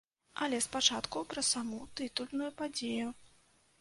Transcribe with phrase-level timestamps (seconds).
[0.45, 3.07] Але спачатку пра саму тытульную падзею.